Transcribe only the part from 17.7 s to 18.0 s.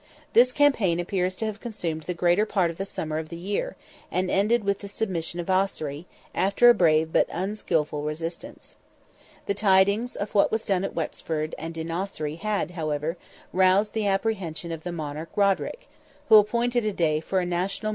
Tara.